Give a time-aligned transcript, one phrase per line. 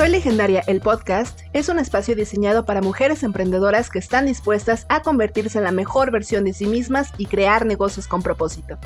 [0.00, 5.02] Soy Legendaria, el podcast, es un espacio diseñado para mujeres emprendedoras que están dispuestas a
[5.02, 8.78] convertirse en la mejor versión de sí mismas y crear negocios con propósito.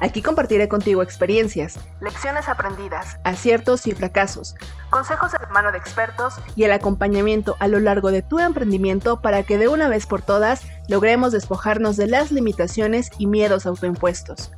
[0.00, 4.54] Aquí compartiré contigo experiencias, lecciones aprendidas, aciertos y fracasos,
[4.88, 9.20] consejos de la mano de expertos y el acompañamiento a lo largo de tu emprendimiento
[9.20, 14.52] para que de una vez por todas logremos despojarnos de las limitaciones y miedos autoimpuestos.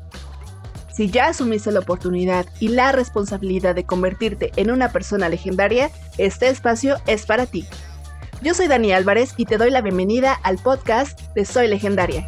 [0.93, 6.49] Si ya asumiste la oportunidad y la responsabilidad de convertirte en una persona legendaria, este
[6.51, 7.67] espacio es para ti.
[8.43, 12.27] Yo soy Dani Álvarez y te doy la bienvenida al podcast de Soy Legendaria.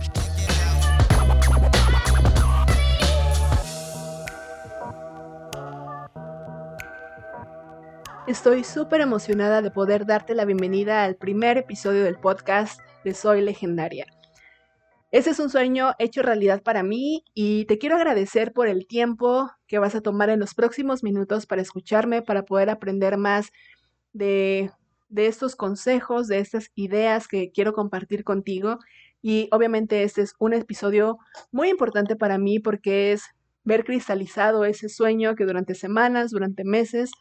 [8.26, 13.42] Estoy súper emocionada de poder darte la bienvenida al primer episodio del podcast de Soy
[13.42, 14.06] Legendaria.
[15.14, 19.48] Ese es un sueño hecho realidad para mí y te quiero agradecer por el tiempo
[19.68, 23.52] que vas a tomar en los próximos minutos para escucharme, para poder aprender más
[24.12, 24.72] de,
[25.10, 28.80] de estos consejos, de estas ideas que quiero compartir contigo.
[29.22, 31.18] Y obviamente este es un episodio
[31.52, 33.22] muy importante para mí porque es
[33.62, 37.12] ver cristalizado ese sueño que durante semanas, durante meses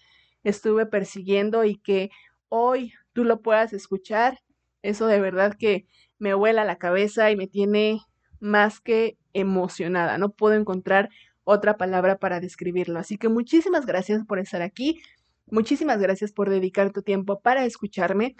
[0.44, 2.10] estuve persiguiendo y que
[2.50, 4.40] hoy tú lo puedas escuchar.
[4.82, 5.86] Eso de verdad que
[6.20, 8.02] me vuela la cabeza y me tiene
[8.40, 10.18] más que emocionada.
[10.18, 11.10] No puedo encontrar
[11.44, 13.00] otra palabra para describirlo.
[13.00, 15.02] Así que muchísimas gracias por estar aquí.
[15.48, 18.36] Muchísimas gracias por dedicar tu tiempo para escucharme.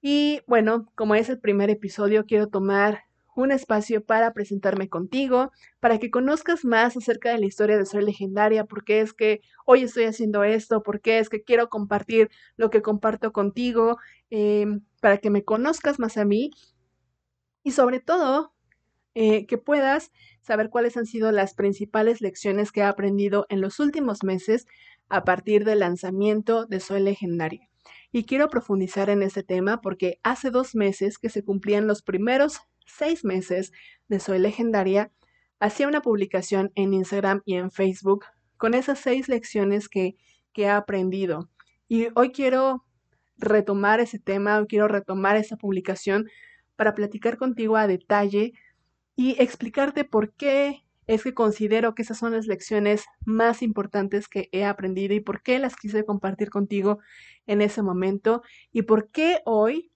[0.00, 5.98] Y bueno, como es el primer episodio, quiero tomar un espacio para presentarme contigo, para
[5.98, 9.82] que conozcas más acerca de la historia de Soy Legendaria, por qué es que hoy
[9.82, 13.96] estoy haciendo esto, por qué es que quiero compartir lo que comparto contigo,
[14.30, 16.50] em, para que me conozcas más a mí
[17.62, 18.52] y sobre todo
[19.14, 20.10] eh, que puedas
[20.40, 24.66] saber cuáles han sido las principales lecciones que he aprendido en los últimos meses
[25.08, 27.68] a partir del lanzamiento de Soy Legendaria.
[28.10, 32.60] Y quiero profundizar en este tema porque hace dos meses que se cumplían los primeros
[32.86, 33.72] seis meses
[34.08, 35.12] de Soy Legendaria,
[35.60, 38.24] hacía una publicación en Instagram y en Facebook
[38.56, 40.16] con esas seis lecciones que,
[40.52, 41.50] que he aprendido.
[41.88, 42.84] Y hoy quiero
[43.36, 46.28] retomar ese tema, quiero retomar esa publicación
[46.82, 48.54] para platicar contigo a detalle
[49.14, 54.48] y explicarte por qué es que considero que esas son las lecciones más importantes que
[54.50, 56.98] he aprendido y por qué las quise compartir contigo
[57.46, 58.42] en ese momento
[58.72, 59.92] y por qué hoy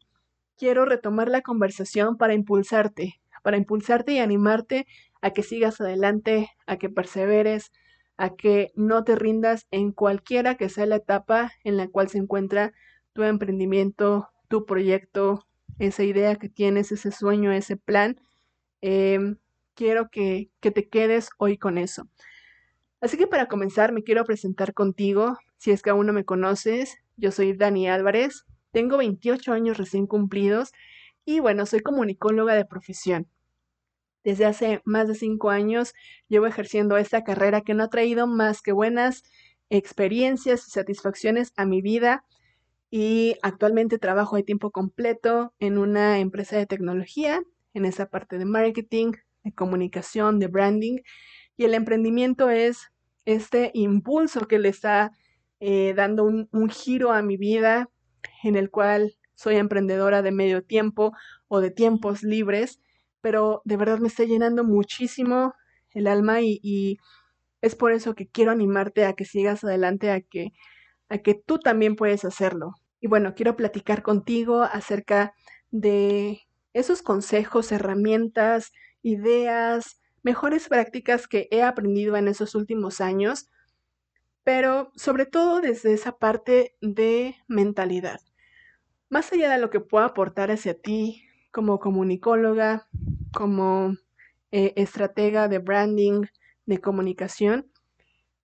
[0.57, 4.87] quiero retomar la conversación para impulsarte, para impulsarte y animarte
[5.21, 7.73] a que sigas adelante, a que perseveres,
[8.17, 12.19] a que no te rindas en cualquiera que sea la etapa en la cual se
[12.19, 12.73] encuentra
[13.13, 15.49] tu emprendimiento, tu proyecto,
[15.79, 18.17] esa idea que tienes, ese sueño, ese plan,
[18.81, 19.37] em,
[19.75, 22.09] quiero que, que te quedes hoy con eso.
[23.01, 26.97] Así que para comenzar me quiero presentar contigo, si es que aún no me conoces,
[27.17, 30.73] yo soy Dani Álvarez, tengo 28 años recién cumplidos
[31.25, 33.29] y bueno, soy comunicóloga de profesión.
[34.25, 35.95] Desde hace más de cinco años
[36.29, 39.23] llevo ejerciendo esta carrera que no ha traído más que buenas
[39.71, 42.25] experiencias y satisfacciones a mi vida
[42.99, 47.43] y actualmente trabajo de tiempo completo en una empresa de tecnología,
[47.75, 49.13] en esa parte de marketing,
[49.45, 51.01] de comunicación, de branding.
[51.59, 52.91] Y el emprendimiento es
[53.27, 55.13] este impulso que le está
[55.61, 57.91] eh, dando un, giro a mi vida,
[58.43, 61.13] en el cual soy emprendedora de medio tiempo
[61.49, 62.81] o de tiempos libres,
[63.21, 65.53] pero de verdad me está llenando muchísimo
[65.91, 66.97] el alma y, y
[67.61, 70.55] es por eso que quiero animarte a que sigas adelante, a que
[71.09, 72.75] a que tú también puedes hacerlo.
[73.01, 75.35] Y bueno, quiero platicar contigo acerca
[75.71, 76.41] de
[76.73, 83.49] esos consejos, herramientas, ideas, mejores prácticas que he aprendido en esos últimos años,
[84.45, 88.21] pero sobre todo desde esa parte de mentalidad.
[89.09, 92.89] Más allá de lo que pueda aportar hacia ti como comunicóloga,
[93.33, 93.97] como
[94.51, 96.27] eh, estratega de branding,
[96.67, 97.71] de comunicación,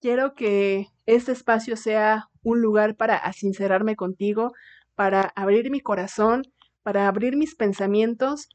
[0.00, 4.52] quiero que este espacio sea un lugar para sincerarme contigo,
[4.94, 6.42] para abrir mi corazón,
[6.82, 8.48] para abrir mis pensamientos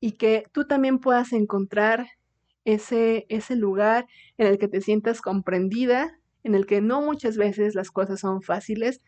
[0.00, 2.06] y que tú también puedas encontrar
[2.64, 4.06] ese, ese lugar
[4.38, 8.42] en el que te sientas comprendida, en el que no muchas veces las cosas son
[8.42, 9.00] fáciles,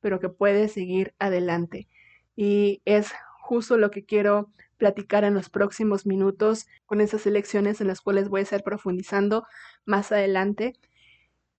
[0.00, 1.88] pero que puedes seguir adelante.
[2.36, 7.86] Y es justo lo que quiero platicar en los próximos minutos con esas elecciones en
[7.86, 9.44] las cuales voy a estar profundizando
[9.84, 10.74] más adelante.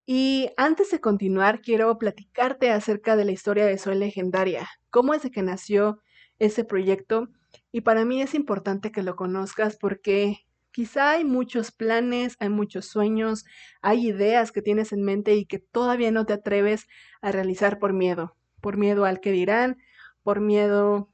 [0.06, 5.24] Y antes de continuar, quiero platicarte acerca de la historia de Soy Legendaria, cómo es
[5.24, 6.00] de que nació
[6.40, 7.30] ese proyecto.
[7.72, 12.88] Y para mí es importante que lo conozcas porque Quizá hay muchos planes, hay muchos
[12.88, 13.46] sueños,
[13.84, 16.88] hay ideas que tienes en mente y que todavía no te atreves
[17.22, 19.78] a realizar por miedo, por miedo al que dirán,
[20.24, 21.12] por miedo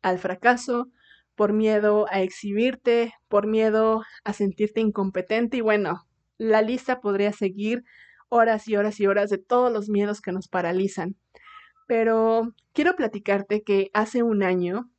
[0.00, 0.88] al fracaso,
[1.34, 6.06] por miedo a exhibirte, por miedo a sentirte incompetente y bueno,
[6.38, 7.84] la lista podría seguir
[8.32, 11.16] horas y horas y horas de todos los miedos que nos paralizan.
[11.86, 14.90] Pero quiero platicarte que hace un año,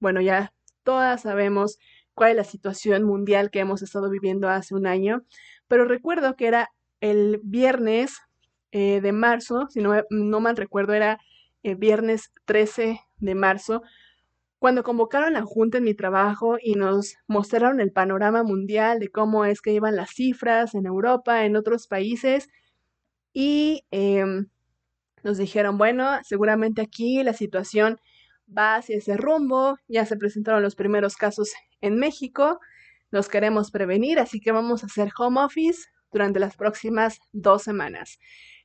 [0.00, 0.52] bueno, ya
[0.82, 1.78] todas sabemos
[2.12, 5.24] cuál es la situación mundial que hemos estado viviendo hace un año,
[5.66, 8.18] pero recuerdo que era el viernes
[8.70, 11.18] eh, de marzo, si no, no mal recuerdo, era
[11.62, 13.82] el viernes 13 de marzo,
[14.58, 19.46] cuando convocaron a Junta en mi trabajo y nos mostraron el panorama mundial de cómo
[19.46, 22.50] es que iban las cifras en Europa, en otros países,
[23.34, 24.46] y em,
[25.22, 27.98] nos dijeron, bueno, seguramente aquí la situación
[28.46, 32.60] va hacia ese rumbo, ya se presentaron los primeros casos en México,
[33.10, 35.82] nos queremos prevenir, así que vamos a hacer home office
[36.12, 38.18] durante las próximas dos semanas.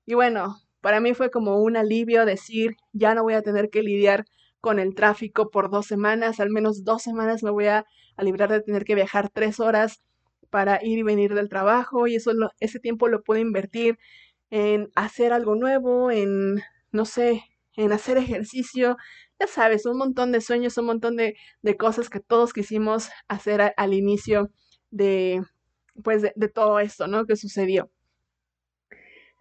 [0.05, 3.81] Y bueno, para mí fue como un alivio decir, ya no voy a tener que
[3.81, 4.25] lidiar
[4.61, 7.85] con el tráfico por dos semanas, al menos dos semanas me voy a,
[8.17, 10.01] librar de tener que viajar tres horas
[10.49, 13.97] para ir y venir del trabajo y eso ese tiempo lo puedo invertir
[14.49, 16.61] en hacer algo nuevo, en,
[16.91, 17.43] no sé,
[17.75, 18.97] en hacer ejercicio,
[19.39, 21.35] ya sabes, un montón de sueños, un montón de,
[21.77, 24.51] cosas que todos quisimos hacer al inicio
[24.91, 25.41] de,
[26.03, 27.25] pues, de, de todo esto, ¿no?
[27.25, 27.89] Que sucedió.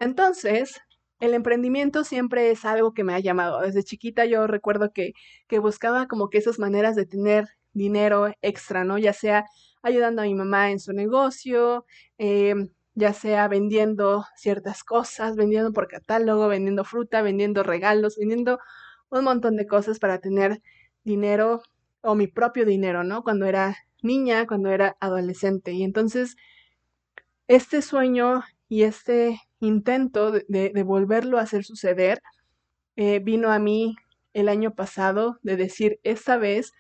[0.00, 0.80] Entonces,
[1.20, 3.60] el emprendimiento siempre es algo que me ha llamado.
[3.60, 5.12] Desde chiquita yo recuerdo que,
[5.48, 8.98] que buscaba como que esas maneras de tener dinero extra, ¿no?
[8.98, 9.44] Ya sea
[9.82, 11.84] ayudando a mi mamá en su negocio,
[12.18, 12.54] eh,
[12.98, 18.58] ya sea vendiendo ciertas cosas, vendiendo por catálogo, vendiendo fruta, vendiendo regalos, vendiendo
[19.08, 20.60] un montón de cosas para tener
[21.04, 21.62] dinero
[22.00, 23.22] o mi propio dinero, ¿no?
[23.22, 25.70] Cuando era niña, cuando era adolescente.
[25.72, 26.36] Y entonces,
[27.46, 32.20] este sueño y este intento de, volverlo a hacer suceder
[32.96, 33.94] eh, vino a mí
[34.34, 36.72] el año pasado de decir, esta vez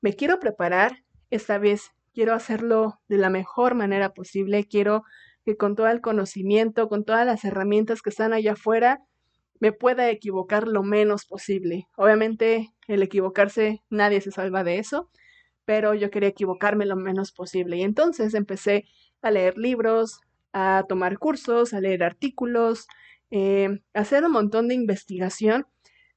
[0.00, 5.04] me quiero preparar, esta vez quiero hacerlo de la mejor manera posible, quiero
[5.56, 9.00] con todo el conocimiento, con todas las herramientas que están allá afuera,
[9.60, 11.86] me pueda equivocar lo menos posible.
[11.96, 15.10] Obviamente el equivocarse, nadie se salva de eso,
[15.64, 17.76] pero yo quería equivocarme lo menos posible.
[17.76, 18.84] Y entonces empecé
[19.22, 20.20] a leer libros,
[20.52, 22.86] a tomar cursos, a leer artículos,
[23.30, 25.66] eh, hacer un montón de investigación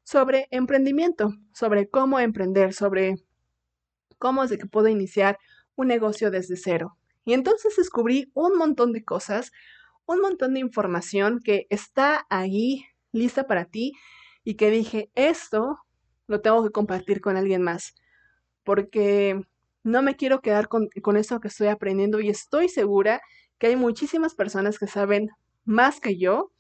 [0.03, 3.15] sobre emprendimiento, sobre cómo emprender, sobre
[4.18, 5.38] cómo es que puedo iniciar
[5.75, 6.97] un negocio desde cero.
[7.25, 9.52] Y entonces descubrí un montón de cosas,
[10.06, 13.94] un montón de información que está ahí lista para ti
[14.44, 15.78] y que dije, esto
[16.28, 17.96] lo tengo que compartir con alguien más,
[18.64, 19.42] porque
[19.84, 23.22] no me quiero quedar con, con eso que estoy aprendiendo y estoy segura
[23.58, 25.30] que hay muchísimas personas que saben
[25.66, 26.52] más que yo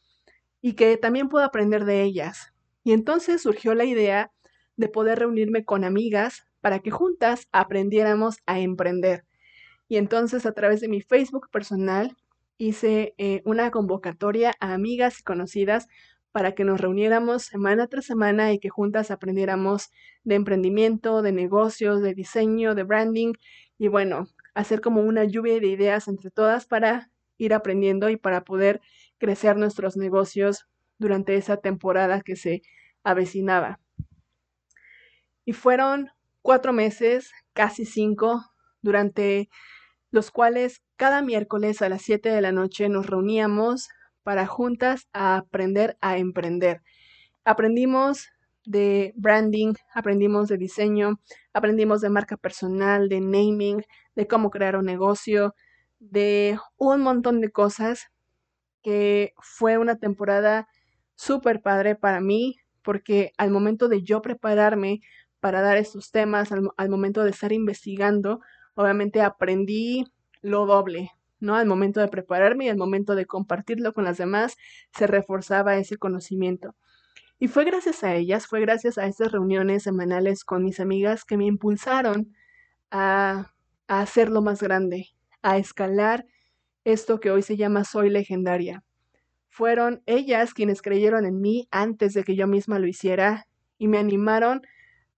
[0.61, 2.53] y que también puedo aprender de ellas.
[2.83, 4.31] Y entonces surgió la idea
[4.75, 9.25] de poder reunirme con amigas para que juntas aprendiéramos a emprender.
[9.93, 12.17] Y entonces a través de mi Facebook personal
[12.57, 15.87] hice eh, una convocatoria a amigas y conocidas
[16.31, 19.91] para que nos reuniéramos semana tras semana y que juntas aprendiéramos
[20.23, 23.33] de emprendimiento, de negocios, de diseño, de branding.
[23.77, 24.25] Y bueno,
[24.55, 28.81] hacer como una lluvia de ideas entre todas para ir aprendiendo y para poder
[29.19, 30.65] crecer nuestros negocios
[30.97, 32.63] durante esa temporada que se
[33.03, 33.79] avecinaba.
[35.45, 36.09] Y fueron
[36.41, 38.43] cuatro meses, casi cinco,
[38.81, 39.49] durante
[40.13, 43.89] los cuales cada miércoles a las siete de la noche nos reuníamos
[44.21, 46.83] para juntas a aprender a emprender.
[47.45, 48.29] Aprendimos
[48.63, 51.19] de branding, aprendimos de diseño,
[51.51, 53.83] aprendimos de marca personal, de naming,
[54.15, 55.55] de cómo crear un negocio,
[55.99, 58.11] de un montón de cosas
[58.83, 60.67] que fue una temporada
[61.15, 65.01] súper padre para mí porque al momento de yo prepararme
[65.39, 68.41] para dar estos temas, al, momento de estar investigando,
[68.75, 70.05] obviamente aprendí
[70.41, 71.55] lo doble, ¿no?
[71.55, 74.55] Al momento de prepararme y al momento de compartirlo con las demás,
[74.95, 76.75] se reforzaba ese conocimiento.
[77.39, 81.35] Y fue gracias a ellas, fue gracias a estas reuniones semanales con mis amigas que
[81.37, 82.33] me impulsaron
[82.89, 83.53] a,
[83.87, 85.09] hacerlo más grande,
[85.41, 86.25] a escalar
[86.85, 88.83] esto que hoy se llama Soy Legendaria.
[89.49, 93.45] Fueron ellas quienes creyeron en mí antes de que yo misma lo hiciera
[93.77, 94.61] y me animaron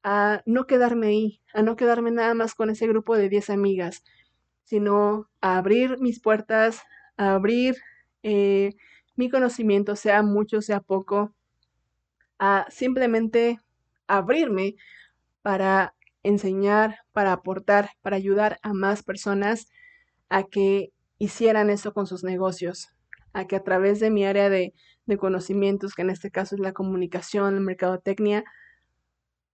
[0.07, 4.03] a no quedarme ahí, a no quedarme nada más con ese grupo de 10 amigas,
[4.63, 6.83] sino a abrir mis puertas,
[7.17, 7.75] a abrir
[8.21, 8.75] eh,
[9.15, 11.33] mi conocimiento, sea mucho, sea poco,
[12.38, 13.59] a simplemente
[14.05, 14.75] abrirme
[15.41, 19.69] para enseñar, para aportar, para ayudar a más personas
[20.29, 22.89] a que hicieran eso con sus negocios,
[23.33, 24.75] a que a través de mi área de,
[25.07, 28.43] de conocimientos, que en este caso es la comunicación, la mercadotecnia,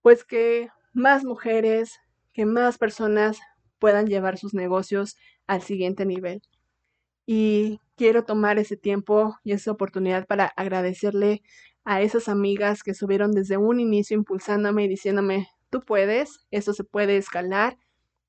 [0.01, 1.99] pues que más mujeres,
[2.33, 3.39] que más personas
[3.79, 5.17] puedan llevar sus negocios
[5.47, 6.41] al siguiente nivel.
[7.25, 11.41] Y quiero tomar ese tiempo y esa oportunidad para agradecerle
[11.83, 16.83] a esas amigas que subieron desde un inicio impulsándome y diciéndome, tú puedes, eso se
[16.83, 17.77] puede escalar,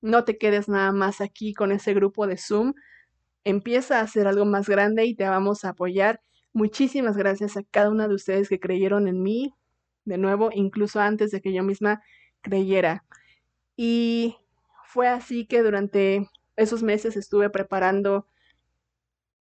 [0.01, 2.73] no te quedes nada más aquí con ese grupo de Zoom,
[3.43, 6.21] empieza a hacer algo más grande y te vamos a apoyar.
[6.53, 9.53] Muchísimas gracias a cada una de ustedes que creyeron en mí,
[10.05, 12.01] de nuevo, incluso antes de que yo misma
[12.41, 13.03] creyera.
[13.75, 14.35] Y
[14.85, 18.27] fue así que durante esos meses estuve preparando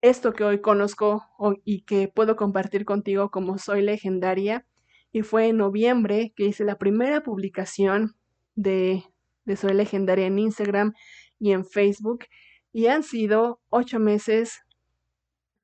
[0.00, 1.24] esto que hoy conozco
[1.64, 4.66] y que puedo compartir contigo como soy legendaria.
[5.12, 8.16] Y fue en noviembre que hice la primera publicación
[8.54, 9.04] de,
[9.44, 10.94] de Soy Legendaria en Instagram
[11.38, 12.24] y en Facebook.
[12.72, 14.62] Y han sido ocho meses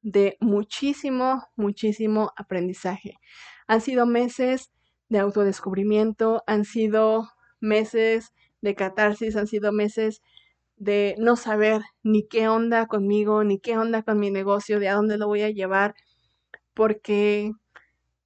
[0.02, 3.14] de muchísimo, muchísimo aprendizaje.
[3.66, 4.70] Han sido meses
[5.08, 10.22] de autodescubrimiento, han sido meses de catarsis, han sido meses
[10.76, 14.94] de no saber ni qué onda conmigo, ni qué onda con mi negocio, de a
[14.94, 15.94] dónde lo voy a llevar,
[16.74, 17.52] porque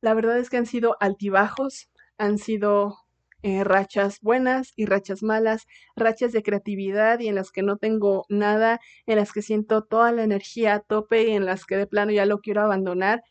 [0.00, 2.96] la verdad es que han sido altibajos, han sido
[3.42, 8.24] eh, rachas buenas y rachas malas, rachas de creatividad y en las que no tengo
[8.28, 11.86] nada, en las que siento toda la energía a tope y en las que de
[11.86, 13.22] plano ya lo quiero abandonar.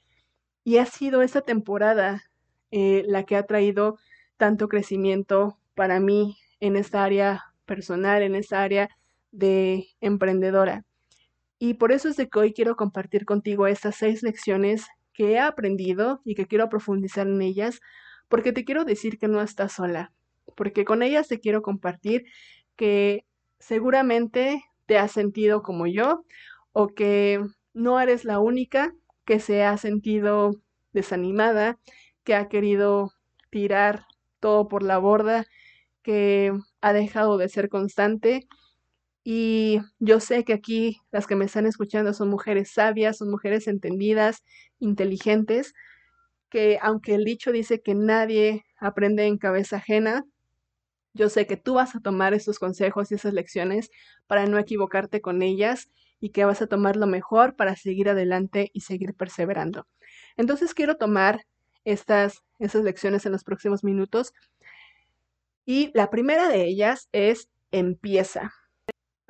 [0.63, 2.30] Y ha sido esa temporada
[2.71, 3.97] eh, la que ha traído
[4.37, 8.89] tanto crecimiento para mí en esta área personal, en esta área
[9.31, 10.85] de emprendedora.
[11.59, 15.39] Y por eso es de que hoy quiero compartir contigo estas seis lecciones que he
[15.39, 17.81] aprendido y que quiero profundizar en ellas,
[18.29, 20.11] porque te quiero decir que no estás sola,
[20.55, 22.25] porque con ellas te quiero compartir
[22.75, 23.25] que
[23.59, 26.25] seguramente te has sentido como yo
[26.71, 27.39] o que
[27.73, 28.93] no eres la única
[29.25, 30.51] que se ha sentido
[30.93, 31.77] desanimada,
[32.23, 33.11] que ha querido
[33.49, 34.05] tirar
[34.39, 35.45] todo por la borda,
[36.03, 38.47] que ha dejado de ser constante
[39.23, 43.67] y yo sé que aquí las que me están escuchando son mujeres sabias, son mujeres
[43.67, 44.43] entendidas,
[44.79, 45.73] inteligentes,
[46.49, 50.25] que aunque el dicho dice que nadie aprende en cabeza ajena,
[51.13, 53.91] yo sé que tú vas a tomar esos consejos y esas lecciones
[54.27, 58.71] para no equivocarte con ellas y que vas a tomar lo mejor para seguir adelante
[58.73, 59.87] y seguir perseverando.
[60.37, 61.41] Entonces quiero tomar
[61.85, 64.33] estas, esas lecciones en los próximos minutos
[65.65, 68.51] y la primera de ellas es empieza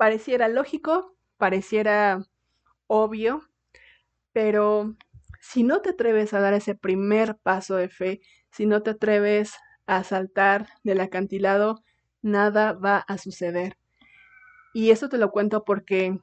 [0.02, 2.26] pareciera lógico, pareciera
[2.88, 3.48] obvio,
[4.32, 4.96] pero
[5.40, 9.54] si no te atreves a dar ese primer paso de fe, si no te atreves
[9.86, 11.84] a saltar del acantilado,
[12.20, 13.78] nada va a suceder.
[14.74, 16.18] Y eso te lo cuento porque,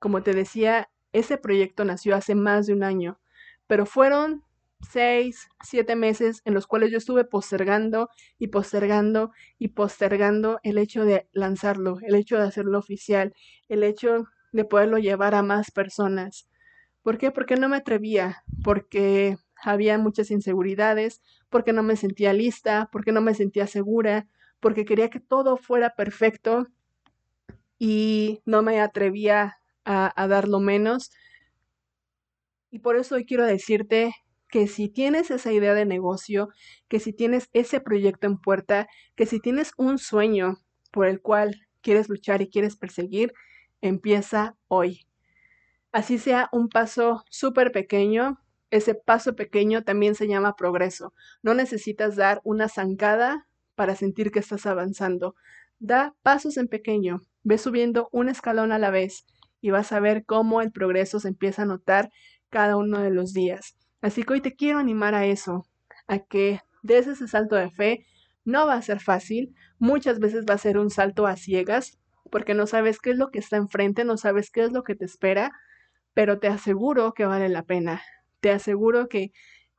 [0.00, 3.20] como te decía, ese proyecto nació hace más de un año,
[3.68, 4.42] pero fueron
[4.80, 8.08] seis, siete meses en los cuales yo estuve postergando
[8.38, 13.34] y postergando y postergando el hecho de lanzarlo, el hecho de hacerlo oficial,
[13.68, 16.48] el hecho de poderlo llevar a más personas.
[17.02, 17.30] ¿Por qué?
[17.30, 23.20] Porque no me atrevía, porque había muchas inseguridades, porque no me sentía lista, porque no
[23.20, 24.28] me sentía segura,
[24.60, 26.66] porque quería que todo fuera perfecto
[27.78, 31.10] y no me atrevía a, a dar lo menos.
[32.70, 34.14] Y por eso hoy quiero decirte
[34.50, 36.48] que si tienes esa idea de negocio,
[36.88, 40.58] que si tienes ese proyecto en puerta, que si tienes un sueño
[40.90, 43.32] por el cual quieres luchar y quieres perseguir,
[43.80, 45.06] empieza hoy.
[45.92, 48.38] Así sea un paso súper pequeño,
[48.70, 51.12] ese paso pequeño también se llama progreso.
[51.42, 55.34] No necesitas dar una zancada para sentir que estás avanzando.
[55.78, 59.24] Da pasos en pequeño, ve subiendo un escalón a la vez
[59.60, 62.10] y vas a ver cómo el progreso se empieza a notar
[62.50, 63.76] cada uno de los días.
[64.00, 65.66] Así que hoy te quiero animar a eso,
[66.06, 68.06] a que des ese salto de fe.
[68.44, 71.98] No va a ser fácil, muchas veces va a ser un salto a ciegas,
[72.30, 74.94] porque no sabes qué es lo que está enfrente, no sabes qué es lo que
[74.94, 75.52] te espera,
[76.14, 78.02] pero te aseguro que vale la pena.
[78.40, 79.32] Te aseguro que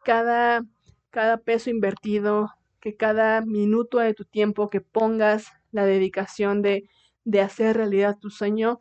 [0.03, 0.63] cada,
[1.09, 2.49] cada peso invertido,
[2.79, 6.89] que cada minuto de tu tiempo que pongas la dedicación de,
[7.23, 8.79] de hacer realidad tu sueño,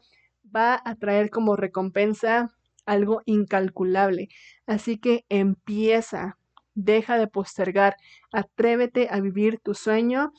[0.54, 2.50] va a traer como recompensa
[2.86, 4.28] algo incalculable.
[4.66, 6.38] Así que empieza,
[6.74, 7.96] deja de postergar,
[8.32, 10.32] atrévete a vivir tu sueño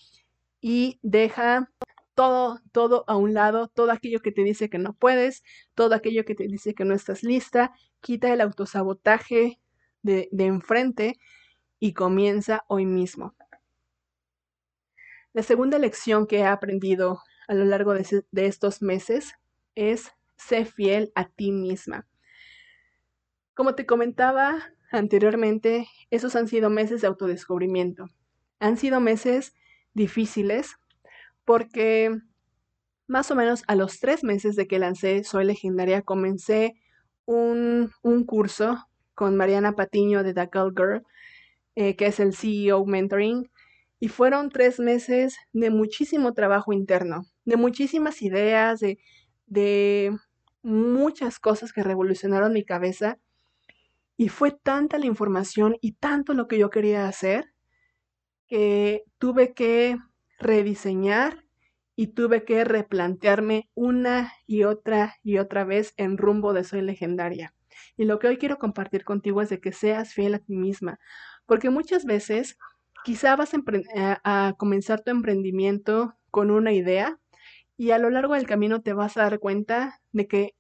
[0.62, 1.70] y deja
[2.16, 5.44] todo, todo a un lado, todo aquello que te dice que no puedes,
[5.76, 7.72] todo aquello que te dice que no estás lista,
[8.02, 9.60] quita el autosabotaje
[10.04, 11.20] de, de enfrente
[11.80, 13.36] y comienza hoy mismo.
[15.34, 19.34] La segunda lección que he aprendido a lo largo de, de estos meses
[19.76, 22.06] es sé fiel a ti misma.
[23.62, 24.58] Como te comentaba
[24.90, 28.08] anteriormente, esos han sido meses de autodescubrimiento.
[28.60, 29.54] Han sido meses
[29.94, 30.78] difíciles
[31.46, 32.10] porque
[33.06, 36.74] más o menos a los tres meses de que lancé Soy Legendaria comencé
[37.26, 37.92] un,
[38.26, 41.04] curso con Mariana Patiño de The Girl Girl,
[41.76, 43.52] eh, que es el CEO Mentoring,
[44.00, 48.98] y fueron tres meses de muchísimo trabajo interno, de muchísimas ideas, de,
[49.46, 50.18] de
[50.64, 53.20] muchas cosas que revolucionaron mi cabeza.
[54.22, 57.56] Y fue tanta la información y tanto lo que yo quería hacer
[58.48, 59.98] que tuve que
[60.38, 61.44] rediseñar
[61.96, 67.56] y tuve que replantearme una y otra y otra vez en rumbo de Soy Legendaria.
[67.98, 71.00] Y lo que hoy quiero compartir contigo es de que seas fiel a ti misma,
[71.48, 72.60] porque muchas veces
[73.04, 73.54] quizá vas
[74.24, 77.18] a, comenzar tu emprendimiento con una idea
[77.76, 80.54] y a lo largo del camino te vas a dar cuenta de que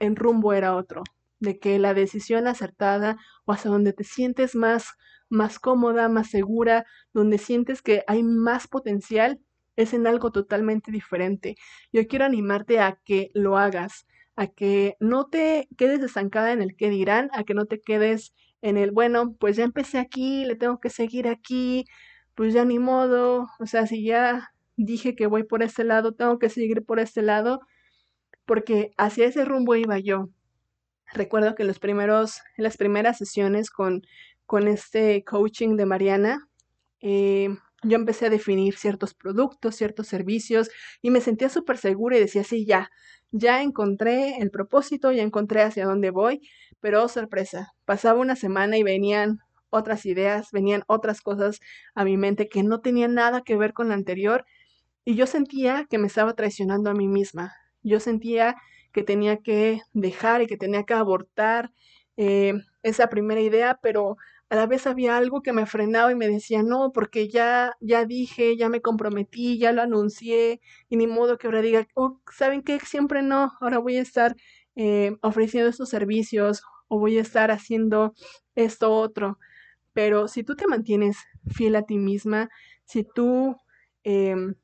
[0.00, 1.04] en rumbo era otro,
[1.40, 4.88] de que la decisión acertada o hacia donde te sientes más,
[5.28, 9.40] más cómoda, más segura, donde sientes que hay más potencial,
[9.76, 11.56] es en algo totalmente diferente.
[11.92, 16.76] Yo quiero animarte a que lo hagas, a que no te quedes estancada en el
[16.76, 20.56] que dirán, a que no te quedes en el, bueno, pues ya empecé aquí, le
[20.56, 21.84] tengo que seguir aquí,
[22.34, 26.38] pues ya ni modo, o sea, si ya dije que voy por este lado, tengo
[26.38, 27.60] que seguir por este lado,
[28.46, 30.30] porque hacia ese rumbo iba yo.
[31.12, 34.02] Recuerdo que los primeros, en las primeras sesiones con,
[34.44, 36.48] con este coaching de Mariana,
[37.00, 37.48] eh,
[37.82, 40.70] yo empecé a definir ciertos productos, ciertos servicios
[41.02, 42.90] y me sentía súper segura y decía, sí, ya,
[43.30, 46.40] ya encontré el propósito, ya encontré hacia dónde voy,
[46.80, 49.38] pero oh, sorpresa, pasaba una semana y venían
[49.70, 51.60] otras ideas, venían otras cosas
[51.94, 54.44] a mi mente que no tenían nada que ver con la anterior
[55.04, 57.54] y yo sentía que me estaba traicionando a mí misma.
[57.82, 58.56] Yo sentía
[58.96, 61.70] que tenía que dejar y que tenía que abortar
[62.16, 64.16] eh, esa primera idea, pero
[64.48, 68.06] a la vez había algo que me frenaba y me decía, no, porque ya, ya
[68.06, 72.62] dije, ya me comprometí, ya lo anuncié, y ni modo que ahora diga, oh, ¿saben
[72.62, 72.80] qué?
[72.80, 74.34] Siempre no, ahora voy a estar
[74.76, 78.14] eh, ofreciendo estos servicios o voy a estar haciendo
[78.54, 79.38] esto otro.
[79.92, 81.18] Pero si tú te mantienes
[81.48, 82.48] fiel a ti misma,
[82.86, 83.56] si tú
[84.04, 84.54] em,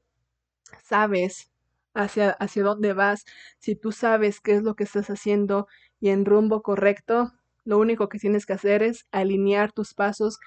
[0.83, 1.51] sabes
[1.94, 3.24] hacia, hacia dónde vas,
[3.59, 5.66] si tú sabes qué es lo que estás haciendo
[6.00, 7.33] y en rumbo correcto,
[7.64, 10.38] lo único que tienes que hacer es alinear tus pasos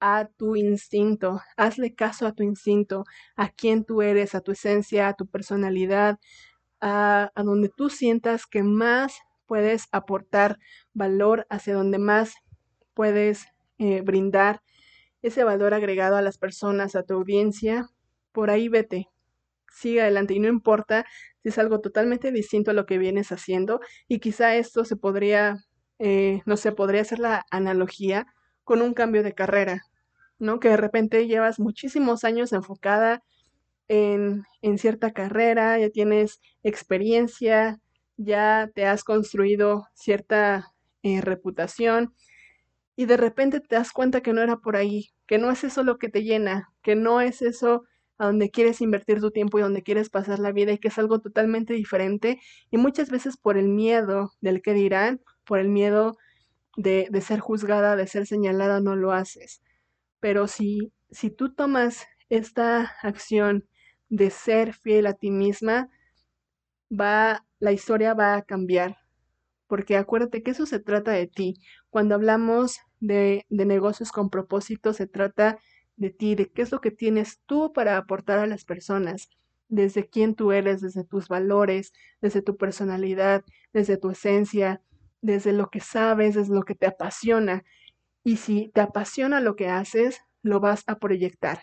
[0.00, 1.40] a tu instinto.
[1.56, 3.04] Hazle caso a tu instinto,
[3.36, 6.18] a quién tú eres, a tu esencia, a tu personalidad,
[6.80, 10.58] a, donde tú sientas que más puedes aportar
[10.92, 12.34] valor, hacia donde más
[12.94, 13.46] puedes
[13.78, 14.62] eh, brindar
[15.22, 17.88] ese valor agregado a las personas, a tu audiencia.
[18.32, 19.08] Por ahí vete,
[19.74, 21.04] sigue adelante y no importa
[21.42, 25.58] si es algo totalmente distinto a lo que vienes haciendo y quizá esto se podría
[25.98, 28.26] eh, no sé, podría hacer la analogía
[28.64, 29.82] con un cambio de carrera,
[30.38, 30.60] ¿no?
[30.60, 33.22] Que de repente llevas muchísimos años enfocada
[33.88, 37.80] en, en cierta carrera, ya tienes experiencia,
[38.16, 42.14] ya te has construido cierta eh, reputación
[42.96, 45.82] y de repente te das cuenta que no era por ahí, que no es eso
[45.84, 47.84] lo que te llena, que no es eso
[48.18, 50.98] a donde quieres invertir tu tiempo y donde quieres pasar la vida y que es
[50.98, 56.16] algo totalmente diferente y muchas veces por el miedo del que dirán por el miedo
[56.76, 59.62] de, ser juzgada, de ser señalada, no lo haces.
[60.20, 63.68] Pero si, si tú tomas esta acción
[64.08, 65.88] de ser fiel a ti misma,
[66.90, 68.98] va, la historia va a cambiar.
[69.66, 71.54] Porque acuérdate que eso se trata de ti.
[71.90, 75.58] Cuando hablamos de, de negocios con propósito, se trata de
[76.10, 79.28] ti, de qué es lo que tienes tú para aportar a las personas,
[79.68, 84.82] desde quién tú eres, desde tus valores, desde tu personalidad, desde tu esencia,
[85.22, 87.64] desde lo que sabes, desde lo que te apasiona.
[88.24, 91.62] Y si te apasiona lo que haces, lo vas a proyectar.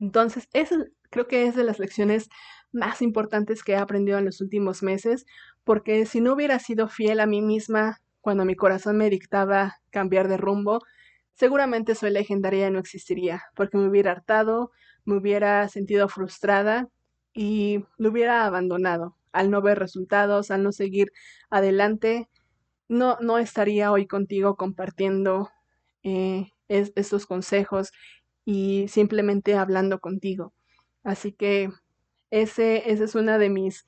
[0.00, 0.76] Entonces, eso
[1.10, 2.28] creo que es de las lecciones
[2.72, 5.24] más importantes que he aprendido en los últimos meses,
[5.64, 10.28] porque si no hubiera sido fiel a mí misma cuando mi corazón me dictaba cambiar
[10.28, 10.80] de rumbo,
[11.36, 14.72] seguramente soy legendaria y no existiría, porque me hubiera hartado,
[15.04, 16.88] me hubiera sentido frustrada
[17.32, 21.12] y lo hubiera abandonado al no ver resultados, al no seguir
[21.50, 22.28] adelante
[22.88, 25.50] no, no estaría hoy contigo compartiendo
[26.02, 27.92] eh, estos consejos
[28.44, 30.52] y simplemente hablando contigo.
[31.02, 31.70] Así que
[32.30, 33.86] ese, esa es una de mis,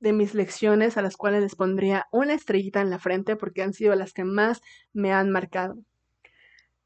[0.00, 3.74] de mis lecciones a las cuales les pondría una estrellita en la frente porque han
[3.74, 4.60] sido las que más
[4.92, 5.76] me han marcado.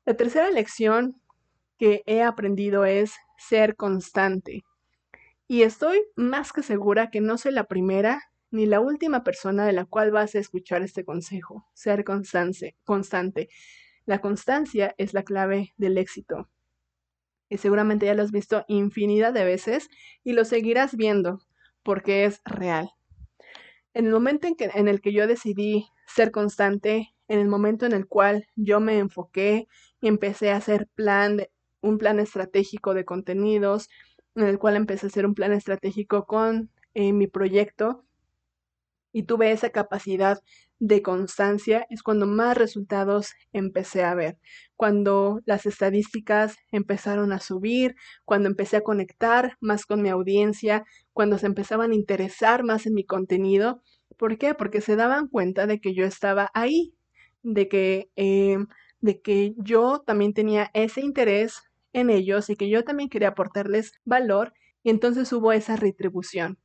[0.05, 1.21] La tercera lección
[1.79, 4.65] que he aprendido es ser constante.
[5.47, 9.73] Y estoy más que segura que no soy la primera ni la última persona de
[9.73, 11.69] la cual vas a escuchar este consejo.
[11.73, 12.75] Ser constante.
[12.85, 13.49] constante.
[14.05, 16.49] La constancia es la clave del éxito.
[17.49, 19.89] Y seguramente ya lo has visto infinidad de veces
[20.25, 21.43] y lo seguirás viendo
[21.85, 22.91] porque es real.
[23.95, 27.87] En el momento en, que, en el que yo decidí ser constante, en el momento
[27.87, 29.69] en el cual yo me enfoqué
[30.09, 31.43] empecé a hacer plan
[31.81, 33.89] un plan estratégico de contenidos,
[34.35, 38.05] en el cual empecé a hacer un plan estratégico con eh, mi proyecto
[39.13, 40.39] y tuve esa capacidad
[40.79, 44.39] de constancia, es cuando más resultados empecé a ver.
[44.75, 51.39] Cuando las estadísticas empezaron a subir, cuando empecé a conectar más con mi audiencia, cuando
[51.39, 53.83] se empezaban a interesar más en mi contenido.
[54.17, 54.55] ¿Por qué?
[54.55, 56.95] Porque se daban cuenta de que yo estaba ahí,
[57.43, 58.59] de que, eh,
[59.03, 61.63] de que yo también tenía ese interés
[61.93, 66.59] en ellos y que yo también quería aportarles valor y entonces hubo esa retribución.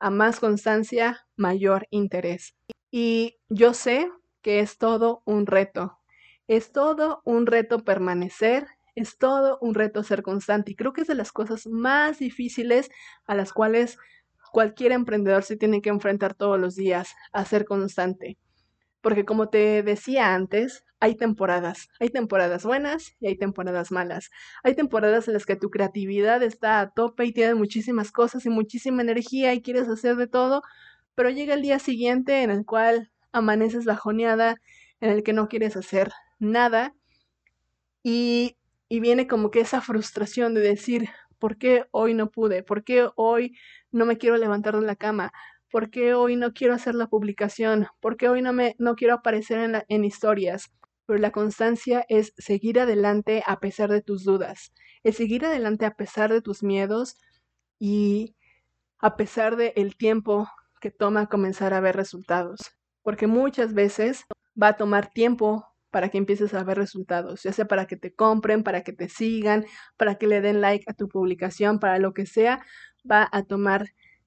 [0.00, 2.54] A más constancia, mayor interés.
[2.90, 4.10] Y yo sé
[4.42, 5.98] que es todo un reto.
[6.46, 10.72] Es todo un reto permanecer, es todo un reto ser constante.
[10.72, 12.90] Y creo que es de las cosas más difíciles
[13.26, 13.98] a las cuales
[14.52, 18.38] cualquier emprendedor se tiene que enfrentar todos los días, a ser constante.
[19.00, 24.30] Porque como te decía antes, hay temporadas, hay temporadas buenas y hay temporadas malas.
[24.64, 28.50] Hay temporadas en las que tu creatividad está a tope y tienes muchísimas cosas y
[28.50, 30.62] muchísima energía y quieres hacer de todo,
[31.14, 34.56] pero llega el día siguiente en el cual amaneces bajoneada,
[35.00, 36.94] en el que no quieres hacer nada
[38.02, 38.56] y,
[38.88, 41.08] y viene como que esa frustración de decir,
[41.38, 42.62] ¿por qué hoy no pude?
[42.62, 43.56] ¿Por qué hoy
[43.90, 45.32] no me quiero levantar de la cama?
[45.70, 47.86] ¿Por qué hoy no quiero hacer la publicación?
[48.00, 50.70] ¿Por qué hoy no, me, no quiero aparecer en, en historias?
[51.08, 55.94] pero la constancia es seguir adelante a pesar de tus dudas, es seguir adelante a
[55.94, 57.16] pesar de tus miedos
[57.78, 58.36] y
[58.98, 60.50] a pesar del el tiempo
[60.82, 62.60] que toma comenzar a ver resultados.
[63.02, 64.26] Porque muchas veces
[64.62, 68.14] va a tomar tiempo para que empieces a ver resultados, ya sea para que te
[68.14, 69.64] compren, para que te sigan,
[69.96, 72.62] para que le den like a tu publicación, para lo que sea,
[73.10, 73.86] va a tomar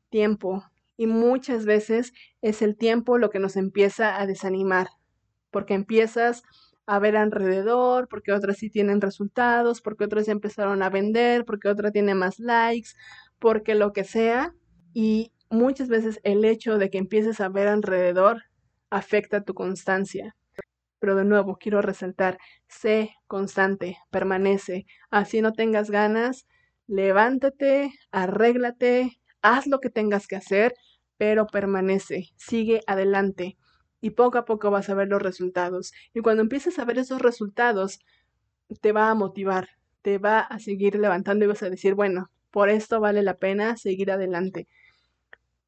[0.10, 0.64] tiempo.
[1.02, 4.90] Y muchas veces es el tiempo lo que nos empieza a desanimar,
[5.50, 6.44] porque empiezas
[6.86, 11.70] a ver alrededor, porque otras sí tienen resultados, porque otras ya empezaron a vender, porque
[11.70, 12.90] otra tiene más likes,
[13.40, 14.54] porque lo que sea.
[14.94, 18.44] Y muchas veces el hecho de que empieces a ver alrededor
[18.92, 20.36] afecta tu constancia.
[21.00, 22.38] Pero de nuevo, quiero resaltar,
[22.68, 24.86] sé constante, permanece.
[25.10, 26.46] Así no tengas ganas,
[26.86, 30.76] levántate, arréglate, haz lo que tengas que hacer,
[31.22, 33.56] pero permanece, sigue adelante
[34.02, 35.94] y poco a poco vas a ver los resultados.
[36.16, 38.00] Y cuando empieces a ver esos resultados,
[38.82, 39.70] te va a motivar,
[40.02, 43.78] te va a seguir levantando y vas a decir, bueno, por esto vale la pena
[43.78, 44.68] seguir adelante.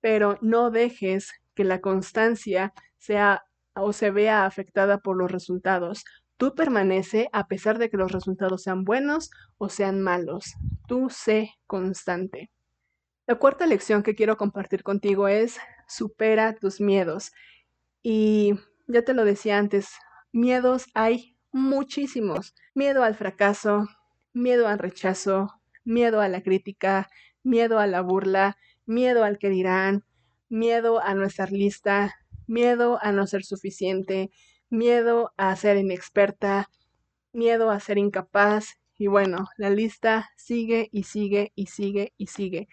[0.02, 3.44] Pero no dejes que la constancia sea
[3.76, 6.04] o se vea afectada por los resultados.
[6.38, 10.56] Tú permanece a pesar de que los resultados sean buenos o sean malos.
[10.88, 12.50] Tú sé constante.
[13.26, 15.58] La cuarta lección que quiero compartir contigo es
[15.88, 17.32] supera tus miedos.
[18.02, 18.56] Y
[18.88, 19.92] ya te lo decía antes,
[20.34, 22.54] miedos hay muchísimos.
[22.76, 23.88] Miedo al fracaso,
[24.34, 25.54] miedo al rechazo,
[25.86, 27.10] miedo a la crítica,
[27.44, 30.04] miedo a la burla, miedo al que dirán,
[30.50, 34.32] miedo a no estar lista, miedo a no ser suficiente,
[34.70, 36.70] miedo a ser inexperta,
[37.32, 38.80] miedo a ser incapaz.
[38.98, 42.68] Y bueno, la lista sigue y sigue y sigue y sigue.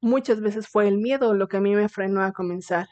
[0.00, 2.86] Muchas veces fue el miedo lo que a mí me frenó a comenzar.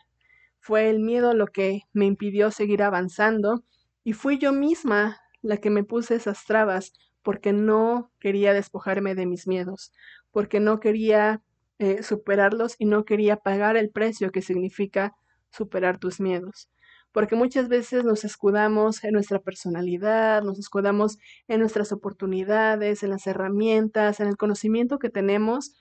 [0.58, 3.62] Fue el miedo lo que me impidió seguir avanzando
[4.02, 6.92] y fui yo misma la que me puse esas trabas
[7.22, 9.92] porque no quería despojarme de mis miedos,
[10.32, 11.42] porque no quería
[11.78, 15.14] eh, superarlos y no quería pagar el precio que significa
[15.50, 16.68] superar tus miedos.
[17.12, 23.26] Porque muchas veces nos escudamos en nuestra personalidad, nos escudamos en nuestras oportunidades, en las
[23.26, 25.74] herramientas, en el conocimiento que tenemos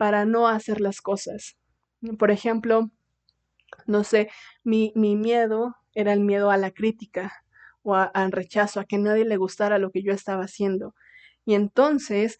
[0.00, 1.58] para no hacer las cosas.
[2.18, 2.90] Por ejemplo,
[3.84, 4.30] no sé,
[4.64, 7.44] mi, mi miedo era el miedo a la crítica
[7.82, 10.94] o al rechazo, a que nadie le gustara lo que yo estaba haciendo.
[11.44, 12.38] Y entonces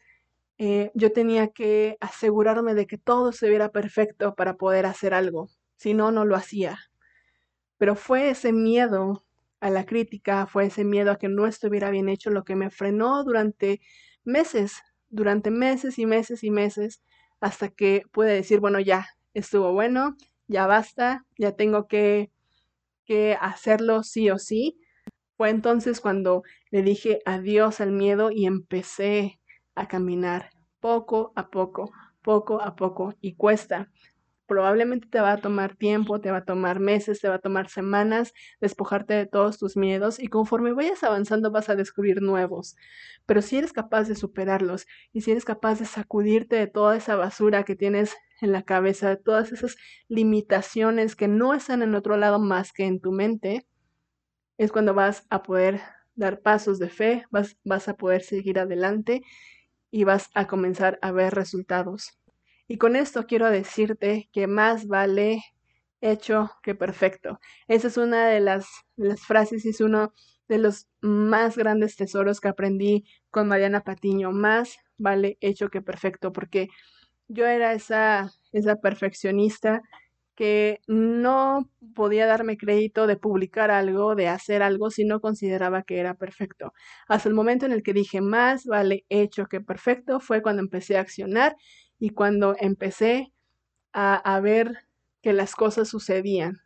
[0.56, 5.50] eh, yo tenía que asegurarme de que todo se viera perfecto para poder hacer algo,
[5.76, 6.78] si no, no lo hacía.
[7.76, 9.26] Pero fue ese miedo
[9.60, 12.70] a la crítica, fue ese miedo a que no estuviera bien hecho lo que me
[12.70, 13.82] frenó durante
[14.24, 17.02] meses, durante meses y meses y meses,
[17.40, 20.16] hasta que pude decir, bueno, ya, estuvo bueno,
[20.48, 22.30] ya basta, ya tengo que,
[23.04, 24.78] que hacerlo sí o sí.
[25.36, 29.40] Fue entonces cuando le dije adiós al miedo y empecé
[29.74, 30.50] a caminar
[30.80, 33.90] poco a poco, poco a poco, y cuesta.
[34.50, 37.68] Probablemente te va a tomar tiempo, te va a tomar meses, te va a tomar
[37.68, 42.74] semanas despojarte de todos tus miedos y conforme vayas avanzando vas a descubrir nuevos.
[43.26, 47.14] Pero si eres capaz de superarlos y si eres capaz de sacudirte de toda esa
[47.14, 49.76] basura que tienes en la cabeza, de todas esas
[50.08, 53.66] limitaciones que no están en otro lado más que en tu mente,
[54.58, 55.80] es cuando vas a poder
[56.16, 59.22] dar pasos de fe, vas, vas a poder seguir adelante
[59.90, 62.19] y vas a comenzar a ver resultados.
[62.70, 65.42] Y con esto quiero decirte que más vale
[66.00, 67.40] hecho que perfecto.
[67.66, 70.12] Esa es una de las, las frases y es uno
[70.46, 74.30] de los más grandes tesoros que aprendí con Mariana Patiño.
[74.30, 76.68] Más vale hecho que perfecto, porque
[77.26, 79.82] yo era esa, esa perfeccionista
[80.36, 85.98] que no podía darme crédito de publicar algo, de hacer algo, si no consideraba que
[85.98, 86.72] era perfecto.
[87.08, 90.96] Hasta el momento en el que dije más vale hecho que perfecto fue cuando empecé
[90.96, 91.56] a accionar
[92.00, 93.32] y cuando empecé
[93.92, 94.86] a, ver
[95.22, 96.62] que las cosas sucedían.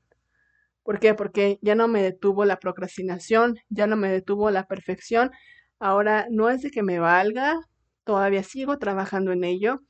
[0.84, 1.14] ¿Por qué?
[1.14, 5.30] Porque ya no me detuvo la procrastinación, ya no me detuvo la perfección.
[5.78, 7.58] Ahora no es de que me valga,
[8.04, 9.80] todavía sigo trabajando en ello,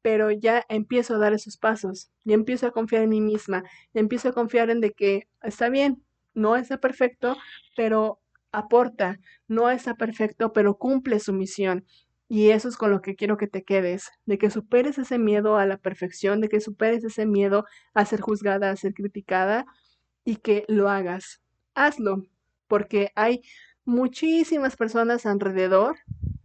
[0.00, 3.98] pero ya empiezo a dar esos pasos, y empiezo a confiar en mí misma, y
[3.98, 6.02] empiezo a confiar en de que está bien,
[6.34, 7.36] no está perfecto,
[7.76, 8.20] pero
[8.52, 11.84] aporta, no está perfecto, pero cumple su misión.
[12.28, 15.56] Y eso es con lo que quiero que te quedes, de que superes ese miedo
[15.56, 17.64] a la perfección, de que superes ese miedo
[17.94, 19.64] a ser juzgada, a ser criticada
[20.24, 21.40] y que lo hagas.
[21.74, 22.24] Hazlo,
[22.66, 23.42] porque hay
[23.84, 25.96] muchísimas personas alrededor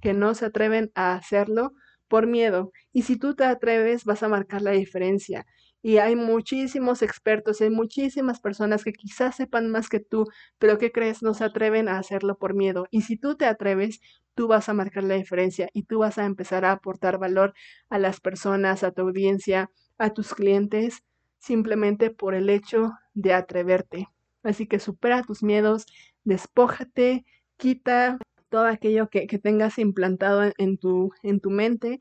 [0.02, 1.74] que no se atreven a hacerlo
[2.08, 2.72] por miedo.
[2.94, 5.46] Y si tú te atreves, vas a marcar la diferencia.
[5.84, 10.26] Y hay muchísimos expertos, hay muchísimas personas que quizás sepan más que tú,
[10.58, 12.88] pero que crees no se atreven a hacerlo por miedo.
[12.90, 14.00] Y si tú te atreves,
[14.34, 17.54] tú vas a marcar la diferencia y tú vas a empezar a aportar valor
[17.90, 21.04] a las personas, a tu audiencia, a tus clientes,
[21.38, 24.08] simplemente por el hecho de atreverte.
[24.42, 25.86] Así que supera tus miedos,
[26.24, 27.26] despójate,
[27.58, 28.18] quita
[28.48, 32.00] todo aquello que, tengas implantado en, tu, en tu mente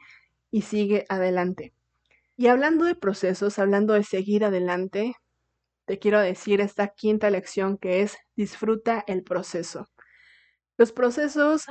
[0.53, 1.73] y sigue adelante.
[2.43, 5.15] Y hablando de procesos, hablando de seguir adelante,
[5.85, 9.89] te quiero decir esta quinta lección que es disfruta el proceso.
[10.77, 11.67] Los procesos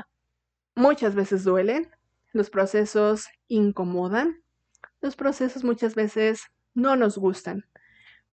[0.74, 1.92] muchas veces duelen,
[2.32, 4.44] los procesos incomodan,
[5.02, 7.66] los procesos muchas veces no nos gustan,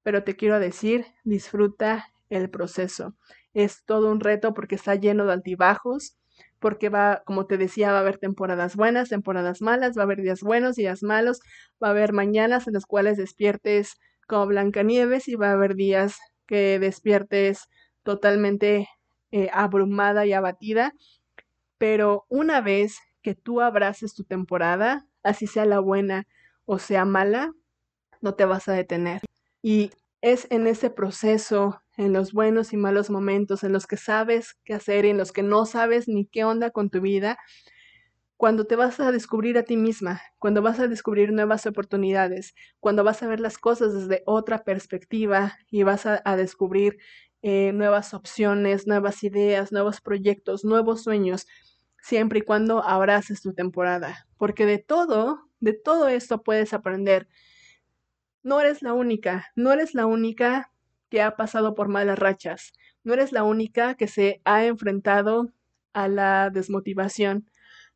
[0.04, 3.16] pero te quiero decir, disfruta el proceso.
[3.52, 6.16] Es todo un reto porque está lleno de altibajos,
[6.58, 10.22] porque va, como te decía, va a haber temporadas buenas, temporadas malas, va a haber
[10.22, 11.40] días buenos, días malos,
[11.82, 16.18] va a haber mañanas en las cuales despiertes como Blancanieves y va a haber días
[16.46, 17.68] que despiertes
[18.02, 18.88] totalmente
[19.30, 20.92] eh, abrumada y abatida
[21.78, 26.26] pero una vez que tú abraces tu temporada, así sea la buena
[26.66, 27.52] o sea mala,
[28.20, 29.22] no te vas a detener.
[29.62, 29.90] Y
[30.20, 34.74] es en ese proceso, en los buenos y malos momentos, en los que sabes qué
[34.74, 37.38] hacer y en los que no sabes ni qué onda con tu vida,
[38.38, 43.02] cuando te vas a descubrir a ti misma, cuando vas a descubrir nuevas oportunidades, cuando
[43.02, 46.98] vas a ver las cosas desde otra perspectiva y vas a, descubrir
[47.42, 51.48] eh, nuevas opciones, nuevas ideas, nuevos proyectos, nuevos sueños,
[52.00, 57.28] siempre y cuando abraces tu temporada, porque de todo, de todo esto puedes aprender.
[58.48, 60.72] No eres la única, no eres la única
[61.10, 62.72] que ha pasado por malas rachas,
[63.04, 65.52] no eres la única que se ha enfrentado
[65.92, 67.50] a la desmotivación,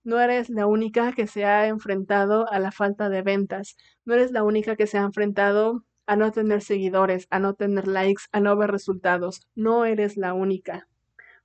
[0.05, 4.31] no eres la única que se ha enfrentado a la falta de ventas, no eres
[4.31, 8.41] la única que se ha enfrentado a no tener seguidores, a no tener likes, a
[8.41, 10.87] no ver resultados, no eres la única.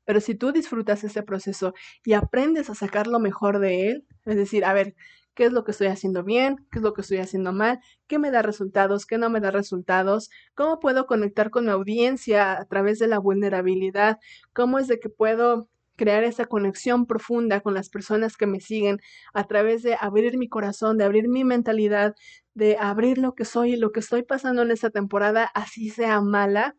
[0.04, 4.36] Pero si tú disfrutas ese proceso y aprendes a sacar lo mejor de él, es
[4.36, 4.96] decir, a ver,
[5.38, 6.65] ¿qué es lo que estoy haciendo bien?
[6.71, 7.80] ¿Qué es lo que estoy haciendo mal?
[8.08, 9.06] ¿Qué me da resultados?
[9.06, 10.32] ¿Qué no me da resultados?
[10.56, 14.17] ¿Cómo puedo conectar con la audiencia a través de la vulnerabilidad?
[14.52, 19.00] ¿Cómo es de que puedo crear esa conexión profunda con las personas que me siguen
[19.36, 22.15] a través de abrir mi corazón, de abrir mi mentalidad,
[22.56, 26.19] de abrir lo que soy y lo que estoy pasando en esta temporada, así sea
[26.19, 26.76] mala?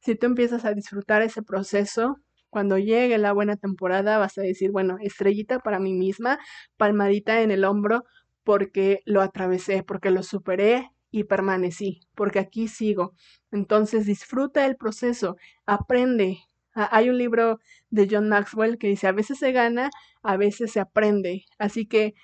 [0.00, 2.16] Si tú empiezas a disfrutar ese proceso,
[2.50, 6.38] cuando llegue la buena temporada vas a decir, bueno, estrellita para mí misma,
[6.76, 8.04] palmadita en el hombro,
[8.44, 13.12] porque lo atravesé, porque lo superé y permanecí, porque aquí sigo.
[13.50, 16.38] Entonces disfruta el proceso, aprende.
[16.74, 17.58] Ah, hay un libro
[17.90, 19.90] de John Maxwell que dice, a veces se gana,
[20.22, 21.44] a veces se aprende.
[21.58, 22.14] Así que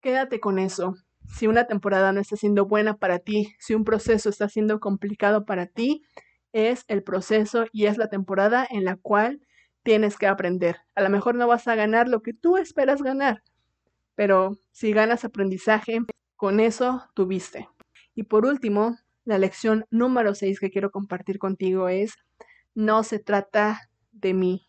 [0.00, 0.94] quédate con eso.
[1.28, 5.46] Si una temporada no está siendo buena para ti, si un proceso está siendo complicado
[5.46, 6.02] para ti,
[6.52, 9.40] es el proceso y es la temporada en la cual
[9.84, 10.78] tienes que aprender.
[10.96, 13.44] A lo mejor no vas a ganar lo que tú esperas ganar,
[14.16, 16.00] pero si ganas aprendizaje,
[16.34, 17.68] con eso tuviste.
[18.16, 22.14] Y por último, la lección número 6 que quiero compartir contigo es,
[22.74, 24.66] no se trata de mí.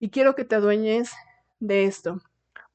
[0.00, 1.12] Y quiero que te adueñes
[1.60, 2.20] de esto,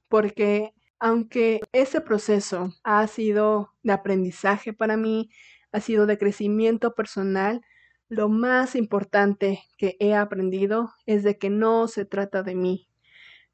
[0.07, 5.29] porque aunque ese proceso ha sido de aprendizaje para mí,
[5.71, 7.61] ha sido de crecimiento personal,
[8.09, 12.89] lo más importante que he aprendido es de que no se trata de mí,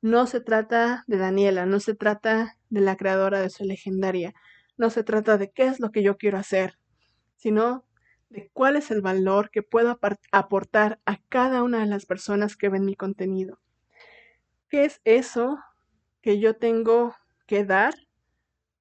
[0.01, 4.33] no se trata de Daniela, no se trata de la creadora de su legendaria,
[4.77, 6.79] no se trata de qué es lo que yo quiero hacer,
[7.35, 7.85] sino
[8.29, 9.99] de cuál es el valor que puedo
[10.31, 13.59] aportar a cada una de las personas que ven mi contenido.
[14.69, 15.57] ¿Qué es eso
[16.21, 17.13] que yo tengo
[17.45, 17.93] que dar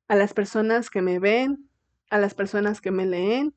[0.06, 1.68] a las personas que me ven,
[2.10, 3.54] a las personas que me leen,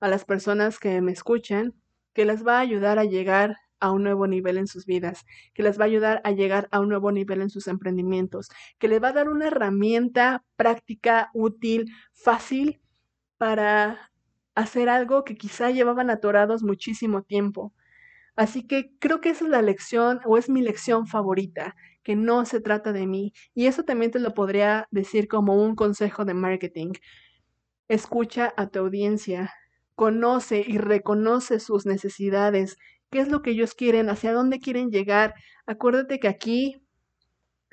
[0.00, 1.74] a las personas que me escuchan,
[2.14, 5.62] que les va a ayudar a llegar a un nuevo nivel en sus vidas, que
[5.62, 9.02] les va a ayudar a llegar a un nuevo nivel en sus emprendimientos, que les
[9.02, 12.80] va a dar una herramienta práctica, útil, fácil
[13.38, 14.10] para
[14.54, 17.72] hacer algo que quizá llevaban atorados muchísimo tiempo.
[18.36, 22.44] Así que creo que esa es la lección o es mi lección favorita, que no
[22.44, 23.32] se trata de mí.
[23.54, 26.92] Y eso también te lo podría decir como un consejo de marketing.
[27.88, 29.52] Escucha a tu audiencia,
[30.00, 32.78] conoce y reconoce sus necesidades,
[33.10, 35.34] qué es lo que ellos quieren, hacia dónde quieren llegar.
[35.66, 36.82] Acuérdate que aquí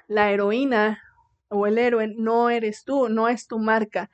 [0.10, 1.02] la heroína
[1.48, 4.12] o el héroe no eres tú, no es tu marca.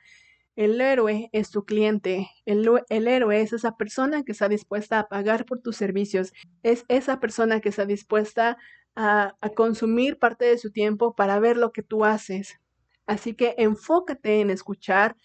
[0.54, 5.08] El héroe es tu cliente, el, el, héroe es esa persona que está dispuesta a
[5.08, 8.58] pagar por tus servicios, es esa persona que está dispuesta
[8.94, 12.60] a, a consumir parte de su tiempo para ver lo que tú haces.
[13.06, 15.16] Así que enfócate en escuchar,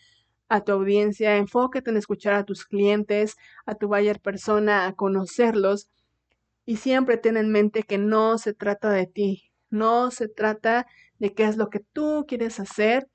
[0.50, 5.90] a tu audiencia, enfócate en escuchar a tus clientes, a tu buyer persona, a conocerlos
[6.66, 11.34] y siempre ten en mente que no se trata de ti, no se trata de
[11.34, 13.08] qué es lo que tú quieres hacer.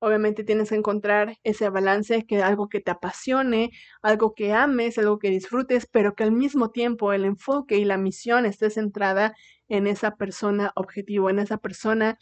[0.00, 3.70] Obviamente tienes que encontrar ese balance, que algo que te apasione,
[4.02, 7.98] algo que ames, algo que disfrutes, pero que al mismo tiempo el enfoque y la
[7.98, 9.34] misión esté centrada
[9.68, 12.18] en esa persona objetivo, en esa persona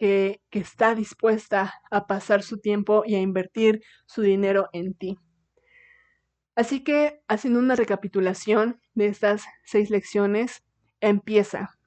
[0.00, 5.18] que, está dispuesta a pasar su tiempo y a invertir su dinero en ti.
[6.54, 10.64] Así que, haciendo una recapitulación de estas seis lecciones,
[11.00, 11.78] empieza.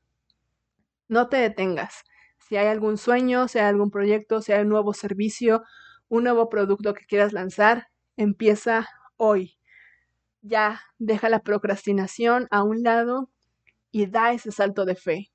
[1.08, 2.04] No te detengas.
[2.38, 5.64] Si hay algún sueño, si hay algún proyecto, si hay un nuevo servicio,
[6.08, 9.58] un nuevo producto que quieras lanzar, empieza hoy.
[10.42, 13.32] Ya deja la procrastinación a un lado
[13.92, 15.32] y da ese salto de fe.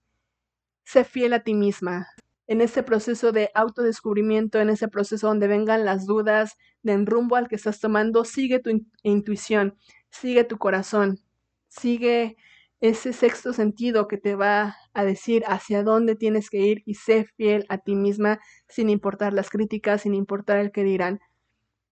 [0.85, 2.07] Sé fiel a ti misma
[2.49, 7.47] en ese proceso de autodescubrimiento, en ese proceso donde vengan las dudas del rumbo al
[7.47, 8.71] que estás tomando, sigue tu
[9.03, 9.77] intuición,
[10.11, 11.21] sigue tu corazón,
[11.69, 12.37] sigue
[12.81, 17.27] ese sexto sentido que te va a decir hacia dónde tienes que ir y sé
[17.37, 21.21] fiel a ti misma sin importar las críticas, sin importar el que dirán.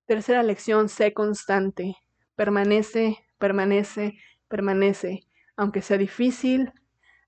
[0.07, 1.97] Tercera lección, sé constante,
[2.35, 4.14] permanece, permanece,
[4.49, 6.73] permanece, aunque sea difícil,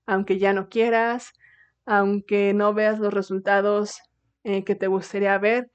[0.07, 1.33] aunque ya no quieras,
[1.89, 3.99] aunque no veas los resultados
[4.43, 5.71] eh, que te gustaría ver,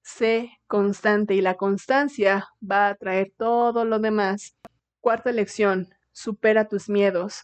[0.00, 4.56] sé constante y la constancia va a traer todo lo demás.
[5.00, 7.42] Cuarta lección, supera tus miedos.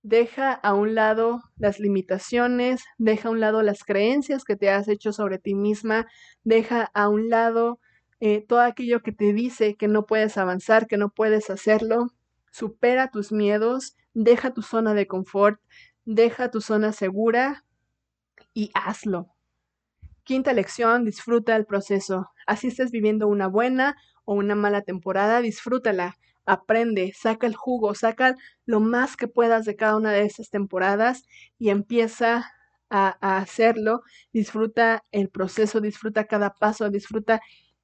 [0.00, 4.88] Deja a un lado las limitaciones, deja a un lado las creencias que te has
[4.88, 6.06] hecho sobre ti misma,
[6.44, 7.78] deja a un lado
[8.20, 12.06] eh, todo aquello que te dice que no puedes avanzar, que no puedes hacerlo.
[12.50, 15.60] Supera tus miedos, deja tu zona de confort,
[16.06, 17.64] Deja tu zona segura
[18.52, 19.34] y hazlo.
[20.24, 22.30] Quinta lección, disfruta el proceso.
[22.46, 28.36] Así estés viviendo una buena o una mala temporada, disfrútala, aprende, saca el jugo, saca
[28.66, 31.24] lo más que puedas de cada una de esas temporadas
[31.58, 32.50] y empieza
[32.90, 34.02] a, hacerlo.
[34.32, 37.40] Disfruta el proceso, disfruta cada paso, disfruta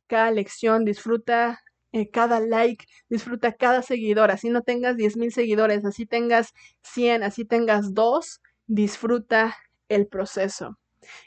[0.06, 1.60] cada lección, disfruta
[1.92, 7.22] eh, cada like, disfruta cada seguidor, así no tengas 10 mil seguidores, así tengas 100,
[7.22, 9.56] así tengas 2, disfruta
[9.88, 10.78] el proceso.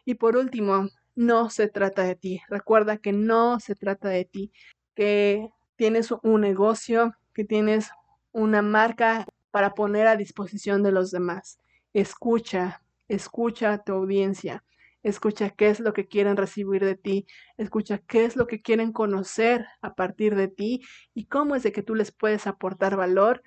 [0.06, 2.42] Y por último, no se trata de ti.
[2.50, 4.52] Recuerda que no se trata de ti,
[4.96, 7.90] que tienes un negocio, que tienes
[8.32, 11.60] una marca para poner a disposición de los demás.
[11.94, 14.64] Escucha, escucha a tu audiencia.
[15.04, 17.26] Escucha qué es lo que quieren recibir de ti.
[17.58, 20.82] Escucha qué es lo que quieren conocer a partir de ti
[21.14, 23.44] y cómo es de que tú les puedes aportar valor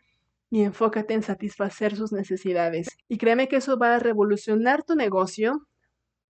[0.50, 2.88] y enfócate en satisfacer sus necesidades.
[3.08, 5.66] Y créeme que eso va a revolucionar tu negocio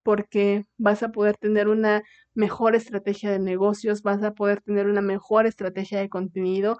[0.02, 2.02] porque vas a poder tener una
[2.32, 6.78] mejor estrategia de negocios, vas a poder tener una mejor estrategia de contenido,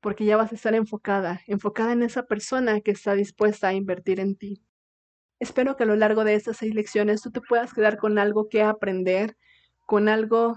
[0.00, 4.20] porque ya vas a estar enfocada, enfocada en esa persona que está dispuesta a invertir
[4.20, 4.65] en ti.
[5.38, 8.48] Espero que a lo largo de estas seis lecciones tú te puedas quedar con algo
[8.48, 9.36] que aprender,
[9.86, 10.56] con algo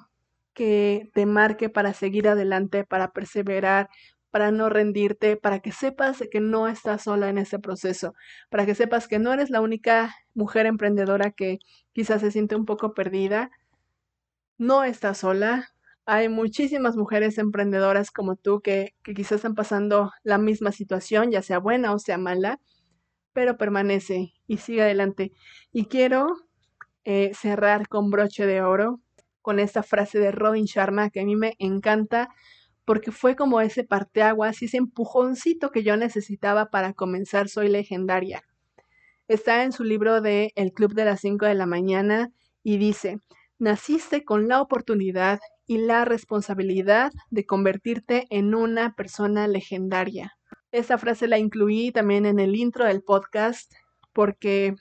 [0.54, 3.90] que te marque para seguir adelante, para perseverar,
[4.32, 8.14] para no rendirte, para que sepas que no estás sola en este proceso,
[8.50, 11.60] para que sepas que no eres la única mujer emprendedora que
[11.94, 13.52] quizás se siente un poco perdida.
[14.58, 15.70] No estás sola.
[16.06, 21.42] Hay muchísimas mujeres emprendedoras como tú que, que quizás están pasando la misma situación, ya
[21.42, 22.60] sea buena o sea mala,
[23.40, 25.32] pero permanece y sigue adelante.
[25.72, 26.28] Y quiero
[27.06, 29.00] eh, cerrar con broche de oro
[29.42, 32.28] con esta frase de Robin Sharma que a mí me encanta
[32.84, 38.44] porque fue como ese parteaguas y ese empujoncito que yo necesitaba para comenzar Soy Legendaria.
[39.30, 43.20] Está en su libro de El Club de las 5 de la mañana y dice,
[43.58, 50.39] naciste con la oportunidad y la responsabilidad de convertirte en una persona legendaria.
[50.72, 53.74] Esta frase la incluí también en el intro del podcast
[54.14, 54.76] porque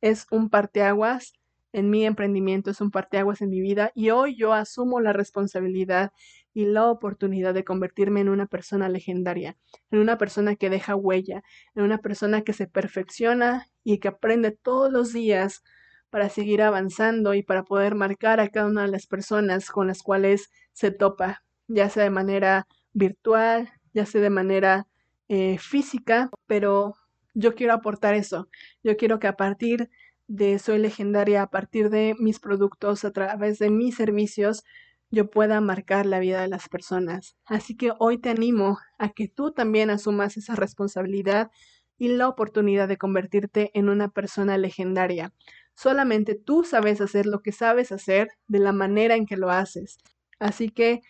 [0.00, 1.34] es un parteaguas
[1.74, 6.12] en mi emprendimiento, es un parteaguas en mi vida y hoy yo asumo la responsabilidad
[6.54, 9.58] y la oportunidad de convertirme en una persona legendaria,
[9.90, 11.42] en una persona que deja huella,
[11.74, 15.62] en una persona que se perfecciona y que aprende todos los días
[16.08, 20.02] para seguir avanzando y para poder marcar a cada una de las personas con las
[20.02, 24.86] cuales se topa, ya sea de manera virtual, ya sea de manera
[25.28, 26.94] eh, física, pero
[27.34, 28.48] yo quiero aportar eso.
[28.82, 29.90] Yo quiero que a partir
[30.26, 34.64] de Soy Legendaria, a partir de mis productos, a través de mis servicios,
[35.10, 37.36] yo pueda marcar la vida de las personas.
[37.44, 41.50] Así que hoy te animo a que tú también asumas esa responsabilidad
[41.98, 45.32] y la oportunidad de convertirte en una persona legendaria.
[45.74, 49.98] Solamente tú sabes hacer lo que sabes hacer de la manera en que lo haces.
[50.38, 51.00] Así que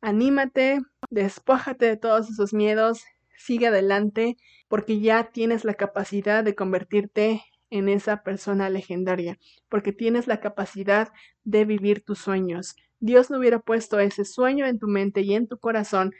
[0.00, 3.02] anímate, despójate de todos esos miedos,
[3.36, 4.36] sigue adelante
[4.68, 11.08] porque ya tienes la capacidad de convertirte en esa persona legendaria, porque tienes la capacidad
[11.44, 12.76] de vivir tus sueños.
[13.00, 16.12] Dios no hubiera puesto ese sueño en tu mente y en tu corazón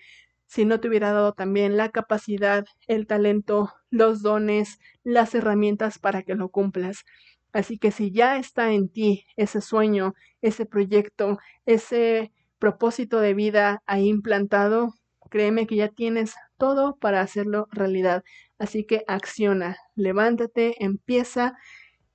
[0.46, 6.22] si no te hubiera dado también la capacidad, el talento, los dones, las herramientas para
[6.22, 7.04] que lo cumplas.
[7.52, 13.82] Así que si ya está en ti ese sueño, ese proyecto, ese propósito de vida
[13.86, 14.94] ahí implantado,
[15.30, 18.24] créeme que ya tienes todo para hacerlo realidad.
[18.58, 21.54] Así que acciona, levántate, empieza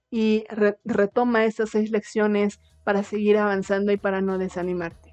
[0.09, 0.45] y
[0.83, 5.11] retoma esas seis lecciones para seguir avanzando y para no desanimarte.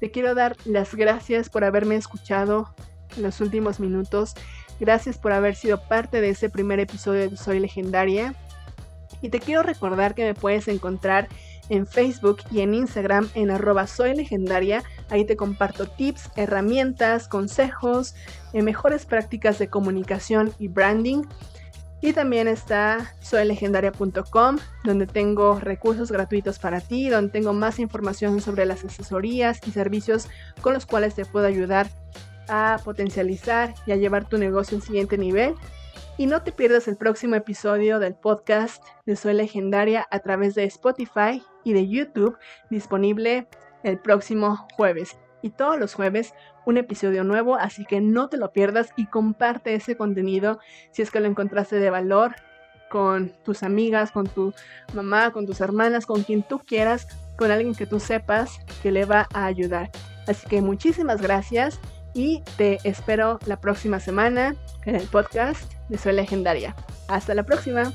[0.00, 2.74] Te quiero dar las gracias por haberme escuchado
[3.16, 4.34] en los últimos minutos.
[4.78, 8.34] Gracias por haber sido parte de ese primer episodio de Soy Legendaria.
[9.22, 11.28] Y te quiero recordar que me puedes encontrar
[11.68, 14.82] en Facebook y en Instagram en arroba soy legendaria.
[15.10, 18.14] Ahí te comparto tips, herramientas, consejos,
[18.52, 21.22] eh, mejores prácticas de comunicación y branding.
[22.00, 28.66] Y también está soylegendaria.com, donde tengo recursos gratuitos para ti, donde tengo más información sobre
[28.66, 30.28] las asesorías y servicios
[30.60, 31.88] con los cuales te puedo ayudar
[32.48, 35.54] a potencializar y a llevar tu negocio a un siguiente nivel.
[36.18, 40.64] Y no te pierdas el próximo episodio del podcast de Soy Legendaria a través de
[40.64, 42.36] Spotify y de YouTube,
[42.70, 43.46] disponible
[43.82, 45.16] el próximo jueves.
[45.40, 46.34] Y todos los jueves
[46.66, 50.58] un episodio nuevo, así que no te lo pierdas y comparte ese contenido
[50.90, 52.34] si es que lo encontraste de valor
[52.90, 54.52] con tus amigas, con tu
[54.94, 57.06] mamá, con tus hermanas, con quien tú quieras,
[57.36, 59.90] con alguien que tú sepas que le va a ayudar.
[60.26, 61.80] Así que muchísimas gracias
[62.14, 64.54] y te espero la próxima semana
[64.84, 66.74] en el podcast de Soy Legendaria.
[67.08, 67.92] Hasta la próxima.